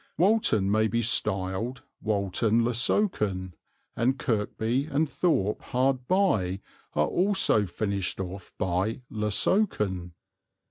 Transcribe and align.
Walton 0.17 0.71
may 0.71 0.87
be 0.87 1.03
styled 1.03 1.83
Walton 2.01 2.65
le 2.65 2.71
Soken, 2.71 3.53
and 3.95 4.17
Kirkby 4.17 4.85
and 4.87 5.07
Thorpe 5.07 5.61
hard 5.61 6.07
by 6.07 6.59
are 6.95 7.05
also 7.05 7.67
finished 7.67 8.19
off 8.19 8.51
by 8.57 9.01
"le 9.11 9.27
Soken." 9.27 10.13